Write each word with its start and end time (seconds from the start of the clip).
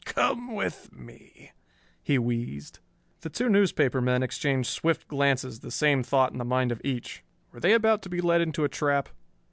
"Come 0.03 0.55
with 0.55 0.91
me," 0.91 1.51
he 2.01 2.17
wheezed. 2.17 2.79
The 3.19 3.29
two 3.29 3.49
newspaper 3.49 4.01
men 4.01 4.23
exchanged 4.23 4.67
swift 4.67 5.07
glances, 5.07 5.59
the 5.59 5.69
same 5.69 6.01
thought 6.01 6.31
in 6.31 6.39
the 6.39 6.43
mind 6.43 6.71
of 6.71 6.81
each. 6.83 7.23
Were 7.51 7.59
they 7.59 7.73
about 7.73 8.01
to 8.01 8.09
be 8.09 8.19
led 8.19 8.41
into 8.41 8.63
a 8.63 8.67
trap? 8.67 9.09